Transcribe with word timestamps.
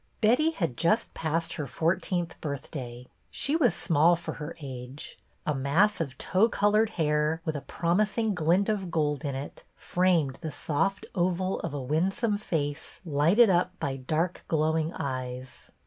Betty 0.19 0.49
had 0.49 0.77
just 0.77 1.13
passed 1.13 1.53
her 1.53 1.67
fourteenth 1.67 2.33
birth 2.41 2.71
day. 2.71 3.05
She 3.29 3.55
was 3.55 3.75
small 3.75 4.15
for 4.15 4.31
her 4.41 4.55
age. 4.59 5.19
A 5.45 5.53
mass 5.53 6.01
of 6.01 6.17
tow 6.17 6.49
colored 6.49 6.89
hair, 6.97 7.39
with 7.45 7.55
a 7.55 7.61
promising 7.61 8.33
glint 8.33 8.67
of 8.67 8.89
gold 8.89 9.23
in 9.23 9.35
it, 9.35 9.63
framed 9.75 10.39
the 10.41 10.51
soft 10.51 11.05
oval 11.13 11.59
of 11.59 11.71
a 11.75 11.79
win 11.83 12.09
some 12.09 12.39
face 12.39 12.99
lighted 13.05 13.51
up 13.51 13.77
by 13.79 13.95
dark, 13.95 14.43
glowing 14.47 14.91
eyes. 14.95 15.71